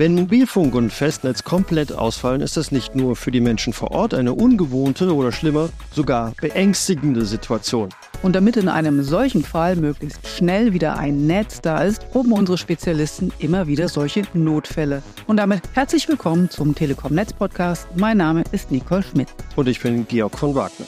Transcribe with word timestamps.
Wenn 0.00 0.14
Mobilfunk 0.14 0.74
und 0.74 0.90
Festnetz 0.90 1.44
komplett 1.44 1.92
ausfallen, 1.92 2.40
ist 2.40 2.56
das 2.56 2.72
nicht 2.72 2.96
nur 2.96 3.16
für 3.16 3.30
die 3.30 3.42
Menschen 3.42 3.74
vor 3.74 3.90
Ort 3.90 4.14
eine 4.14 4.32
ungewohnte 4.32 5.14
oder 5.14 5.30
schlimmer, 5.30 5.68
sogar 5.92 6.32
beängstigende 6.40 7.26
Situation. 7.26 7.90
Und 8.22 8.34
damit 8.34 8.56
in 8.56 8.70
einem 8.70 9.02
solchen 9.02 9.44
Fall 9.44 9.76
möglichst 9.76 10.26
schnell 10.26 10.72
wieder 10.72 10.96
ein 10.96 11.26
Netz 11.26 11.60
da 11.60 11.82
ist, 11.82 12.10
proben 12.12 12.32
unsere 12.32 12.56
Spezialisten 12.56 13.30
immer 13.40 13.66
wieder 13.66 13.90
solche 13.90 14.22
Notfälle. 14.32 15.02
Und 15.26 15.36
damit 15.36 15.64
herzlich 15.74 16.08
willkommen 16.08 16.48
zum 16.48 16.74
Telekom 16.74 17.14
Netz 17.14 17.34
Podcast. 17.34 17.86
Mein 17.94 18.16
Name 18.16 18.44
ist 18.52 18.70
Nicole 18.70 19.02
Schmidt. 19.02 19.28
Und 19.54 19.68
ich 19.68 19.80
bin 19.80 20.08
Georg 20.08 20.38
von 20.38 20.54
Wagner. 20.54 20.86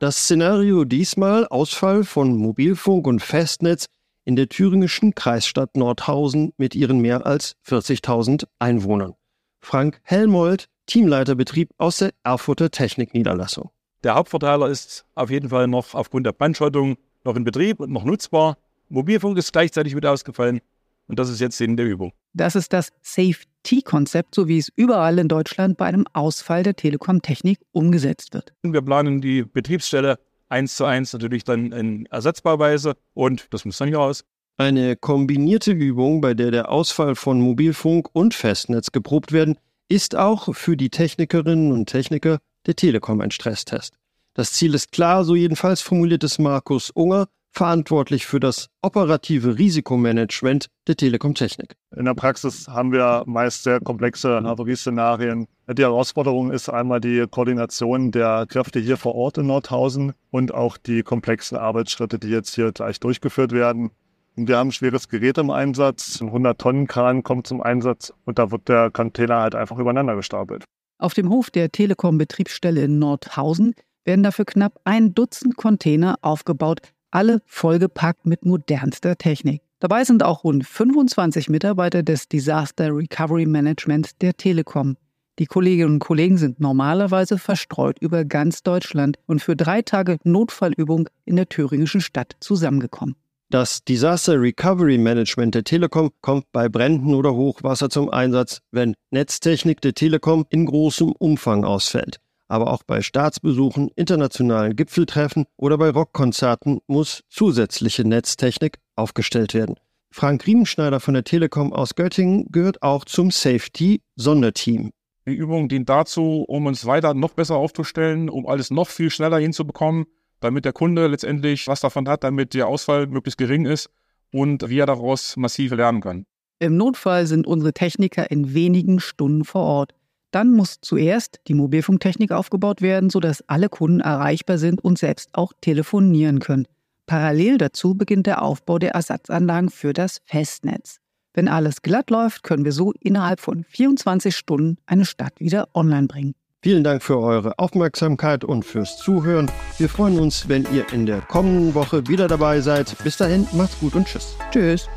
Das 0.00 0.16
Szenario 0.16 0.84
diesmal 0.84 1.46
Ausfall 1.46 2.02
von 2.02 2.36
Mobilfunk 2.36 3.06
und 3.06 3.22
Festnetz 3.22 3.86
in 4.28 4.36
der 4.36 4.50
thüringischen 4.50 5.14
Kreisstadt 5.14 5.74
Nordhausen 5.74 6.52
mit 6.58 6.74
ihren 6.74 6.98
mehr 7.00 7.24
als 7.24 7.56
40.000 7.66 8.44
Einwohnern. 8.58 9.14
Frank 9.58 10.00
Helmold, 10.02 10.68
Teamleiter 10.84 11.34
Betrieb 11.34 11.70
aus 11.78 11.96
der 11.96 12.10
Erfurter 12.24 12.70
Technikniederlassung. 12.70 13.70
Der 14.04 14.16
Hauptverteiler 14.16 14.68
ist 14.68 15.06
auf 15.14 15.30
jeden 15.30 15.48
Fall 15.48 15.66
noch 15.66 15.94
aufgrund 15.94 16.26
der 16.26 16.32
Bandschottung 16.32 16.98
noch 17.24 17.36
in 17.36 17.44
Betrieb 17.44 17.80
und 17.80 17.90
noch 17.90 18.04
nutzbar. 18.04 18.58
Mobilfunk 18.90 19.38
ist 19.38 19.50
gleichzeitig 19.50 19.96
wieder 19.96 20.12
ausgefallen 20.12 20.60
und 21.06 21.18
das 21.18 21.30
ist 21.30 21.40
jetzt 21.40 21.56
Sinn 21.56 21.78
der 21.78 21.86
Übung. 21.86 22.12
Das 22.34 22.54
ist 22.54 22.74
das 22.74 22.90
Safety-Konzept, 23.00 24.34
so 24.34 24.46
wie 24.46 24.58
es 24.58 24.70
überall 24.76 25.18
in 25.18 25.28
Deutschland 25.28 25.78
bei 25.78 25.86
einem 25.86 26.04
Ausfall 26.12 26.62
der 26.64 26.76
Telekom-Technik 26.76 27.60
umgesetzt 27.72 28.34
wird. 28.34 28.52
Wir 28.62 28.82
planen 28.82 29.22
die 29.22 29.42
Betriebsstelle 29.42 30.18
eins 30.48 30.76
zu 30.76 30.84
eins 30.84 31.12
natürlich 31.12 31.44
dann 31.44 31.72
in 31.72 32.06
Ersatzbauweise 32.06 32.96
und 33.14 33.46
das 33.50 33.64
muss 33.64 33.78
dann 33.78 33.88
hier 33.88 33.98
raus. 33.98 34.24
Eine 34.56 34.96
kombinierte 34.96 35.72
Übung, 35.72 36.20
bei 36.20 36.34
der 36.34 36.50
der 36.50 36.70
Ausfall 36.70 37.14
von 37.14 37.40
Mobilfunk 37.40 38.08
und 38.12 38.34
Festnetz 38.34 38.90
geprobt 38.90 39.32
werden, 39.32 39.56
ist 39.88 40.16
auch 40.16 40.54
für 40.54 40.76
die 40.76 40.90
Technikerinnen 40.90 41.72
und 41.72 41.86
Techniker 41.86 42.38
der 42.66 42.74
Telekom 42.74 43.20
ein 43.20 43.30
Stresstest. 43.30 43.94
Das 44.34 44.52
Ziel 44.52 44.74
ist 44.74 44.92
klar, 44.92 45.24
so 45.24 45.34
jedenfalls 45.34 45.80
formuliert 45.80 46.24
es 46.24 46.38
Markus 46.38 46.90
Unger, 46.90 47.28
verantwortlich 47.58 48.24
für 48.24 48.38
das 48.38 48.68
operative 48.82 49.58
Risikomanagement 49.58 50.68
der 50.86 50.94
Telekom-Technik. 50.94 51.74
In 51.96 52.04
der 52.04 52.14
Praxis 52.14 52.68
haben 52.68 52.92
wir 52.92 53.24
meist 53.26 53.64
sehr 53.64 53.80
komplexe 53.80 54.44
Havarieszenarien. 54.44 55.48
Die 55.66 55.82
Herausforderung 55.82 56.52
ist 56.52 56.68
einmal 56.68 57.00
die 57.00 57.26
Koordination 57.28 58.12
der 58.12 58.46
Kräfte 58.48 58.78
hier 58.78 58.96
vor 58.96 59.16
Ort 59.16 59.38
in 59.38 59.48
Nordhausen 59.48 60.12
und 60.30 60.54
auch 60.54 60.76
die 60.76 61.02
komplexen 61.02 61.58
Arbeitsschritte, 61.58 62.20
die 62.20 62.28
jetzt 62.28 62.54
hier 62.54 62.70
gleich 62.70 63.00
durchgeführt 63.00 63.50
werden. 63.50 63.90
Wir 64.36 64.56
haben 64.56 64.68
ein 64.68 64.72
schweres 64.72 65.08
Gerät 65.08 65.36
im 65.38 65.50
Einsatz, 65.50 66.20
ein 66.20 66.30
100-Tonnen-Kran 66.30 67.24
kommt 67.24 67.48
zum 67.48 67.60
Einsatz 67.60 68.12
und 68.24 68.38
da 68.38 68.52
wird 68.52 68.68
der 68.68 68.92
Container 68.92 69.40
halt 69.40 69.56
einfach 69.56 69.78
übereinander 69.78 70.14
gestapelt. 70.14 70.62
Auf 70.98 71.12
dem 71.12 71.28
Hof 71.28 71.50
der 71.50 71.72
Telekom-Betriebsstelle 71.72 72.84
in 72.84 73.00
Nordhausen 73.00 73.74
werden 74.04 74.22
dafür 74.22 74.44
knapp 74.44 74.78
ein 74.84 75.12
Dutzend 75.12 75.56
Container 75.56 76.18
aufgebaut, 76.22 76.82
alle 77.10 77.40
vollgepackt 77.46 78.26
mit 78.26 78.44
modernster 78.44 79.16
Technik. 79.16 79.62
Dabei 79.80 80.04
sind 80.04 80.22
auch 80.24 80.44
rund 80.44 80.66
25 80.66 81.48
Mitarbeiter 81.48 82.02
des 82.02 82.28
Disaster 82.28 82.94
Recovery 82.94 83.46
Management 83.46 84.20
der 84.22 84.36
Telekom. 84.36 84.96
Die 85.38 85.46
Kolleginnen 85.46 85.94
und 85.94 85.98
Kollegen 86.00 86.36
sind 86.36 86.58
normalerweise 86.58 87.38
verstreut 87.38 87.98
über 88.00 88.24
ganz 88.24 88.64
Deutschland 88.64 89.18
und 89.26 89.40
für 89.40 89.54
drei 89.54 89.82
Tage 89.82 90.18
Notfallübung 90.24 91.08
in 91.24 91.36
der 91.36 91.48
thüringischen 91.48 92.00
Stadt 92.00 92.36
zusammengekommen. 92.40 93.14
Das 93.50 93.84
Disaster 93.84 94.40
Recovery 94.40 94.98
Management 94.98 95.54
der 95.54 95.64
Telekom 95.64 96.10
kommt 96.20 96.44
bei 96.52 96.68
Bränden 96.68 97.14
oder 97.14 97.34
Hochwasser 97.34 97.88
zum 97.88 98.10
Einsatz, 98.10 98.60
wenn 98.72 98.94
Netztechnik 99.10 99.80
der 99.80 99.94
Telekom 99.94 100.44
in 100.50 100.66
großem 100.66 101.12
Umfang 101.12 101.64
ausfällt 101.64 102.18
aber 102.48 102.72
auch 102.72 102.82
bei 102.82 103.02
Staatsbesuchen, 103.02 103.90
internationalen 103.94 104.74
Gipfeltreffen 104.74 105.46
oder 105.56 105.78
bei 105.78 105.90
Rockkonzerten 105.90 106.80
muss 106.86 107.22
zusätzliche 107.28 108.04
Netztechnik 108.06 108.78
aufgestellt 108.96 109.54
werden. 109.54 109.76
Frank 110.10 110.46
Riemenschneider 110.46 111.00
von 111.00 111.14
der 111.14 111.24
Telekom 111.24 111.72
aus 111.72 111.94
Göttingen 111.94 112.46
gehört 112.50 112.82
auch 112.82 113.04
zum 113.04 113.30
Safety-Sonderteam. 113.30 114.90
Die 115.26 115.34
Übung 115.34 115.68
dient 115.68 115.90
dazu, 115.90 116.44
um 116.48 116.64
uns 116.64 116.86
weiter 116.86 117.12
noch 117.12 117.34
besser 117.34 117.56
aufzustellen, 117.56 118.30
um 118.30 118.46
alles 118.46 118.70
noch 118.70 118.88
viel 118.88 119.10
schneller 119.10 119.38
hinzubekommen, 119.38 120.06
damit 120.40 120.64
der 120.64 120.72
Kunde 120.72 121.06
letztendlich 121.06 121.68
was 121.68 121.80
davon 121.80 122.08
hat, 122.08 122.24
damit 122.24 122.54
der 122.54 122.66
Ausfall 122.66 123.06
möglichst 123.06 123.36
gering 123.36 123.66
ist 123.66 123.90
und 124.32 124.68
wie 124.70 124.78
er 124.78 124.86
daraus 124.86 125.36
massiv 125.36 125.72
lernen 125.72 126.00
kann. 126.00 126.24
Im 126.60 126.76
Notfall 126.76 127.26
sind 127.26 127.46
unsere 127.46 127.72
Techniker 127.72 128.30
in 128.30 128.54
wenigen 128.54 129.00
Stunden 129.00 129.44
vor 129.44 129.62
Ort. 129.62 129.94
Dann 130.30 130.50
muss 130.52 130.80
zuerst 130.80 131.40
die 131.48 131.54
Mobilfunktechnik 131.54 132.32
aufgebaut 132.32 132.82
werden, 132.82 133.10
sodass 133.10 133.42
alle 133.48 133.68
Kunden 133.68 134.00
erreichbar 134.00 134.58
sind 134.58 134.82
und 134.84 134.98
selbst 134.98 135.30
auch 135.32 135.52
telefonieren 135.60 136.38
können. 136.38 136.66
Parallel 137.06 137.56
dazu 137.56 137.94
beginnt 137.94 138.26
der 138.26 138.42
Aufbau 138.42 138.78
der 138.78 138.92
Ersatzanlagen 138.92 139.70
für 139.70 139.94
das 139.94 140.20
Festnetz. 140.24 140.98
Wenn 141.32 141.48
alles 141.48 141.82
glatt 141.82 142.10
läuft, 142.10 142.42
können 142.42 142.64
wir 142.64 142.72
so 142.72 142.92
innerhalb 143.00 143.40
von 143.40 143.64
24 143.64 144.36
Stunden 144.36 144.76
eine 144.86 145.04
Stadt 145.04 145.40
wieder 145.40 145.68
online 145.74 146.06
bringen. 146.06 146.34
Vielen 146.60 146.82
Dank 146.82 147.02
für 147.02 147.18
eure 147.18 147.58
Aufmerksamkeit 147.58 148.44
und 148.44 148.64
fürs 148.64 148.98
Zuhören. 148.98 149.48
Wir 149.78 149.88
freuen 149.88 150.18
uns, 150.18 150.48
wenn 150.48 150.66
ihr 150.74 150.92
in 150.92 151.06
der 151.06 151.20
kommenden 151.20 151.74
Woche 151.74 152.08
wieder 152.08 152.26
dabei 152.26 152.60
seid. 152.60 152.96
Bis 153.04 153.16
dahin, 153.16 153.46
macht's 153.52 153.78
gut 153.78 153.94
und 153.94 154.06
tschüss. 154.06 154.36
Tschüss. 154.50 154.88